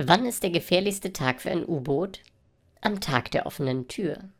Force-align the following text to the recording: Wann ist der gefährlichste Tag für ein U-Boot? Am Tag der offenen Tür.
Wann 0.00 0.26
ist 0.26 0.44
der 0.44 0.50
gefährlichste 0.50 1.12
Tag 1.12 1.40
für 1.40 1.50
ein 1.50 1.66
U-Boot? 1.66 2.20
Am 2.80 3.00
Tag 3.00 3.32
der 3.32 3.46
offenen 3.46 3.88
Tür. 3.88 4.30